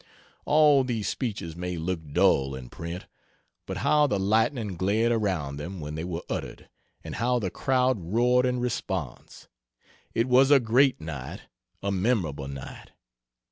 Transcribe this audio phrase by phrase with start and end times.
[0.45, 3.05] All these speeches may look dull in print,
[3.67, 6.69] but how the lightning glared around them when they were uttered,
[7.03, 9.47] and how the crowd roared in response!
[10.15, 11.41] It was a great night,
[11.83, 12.93] a memorable night.